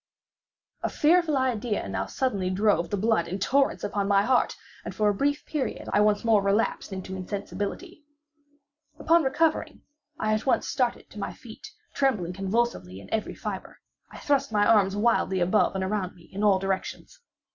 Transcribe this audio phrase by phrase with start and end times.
[0.81, 5.09] A fearful idea now suddenly drove the blood in torrents upon my heart, and for
[5.09, 8.03] a brief period, I once more relapsed into insensibility.
[8.97, 9.83] Upon recovering,
[10.17, 13.77] I at once started to my feet, trembling convulsively in every fibre.
[14.09, 17.19] I thrust my arms wildly above and around me in all directions.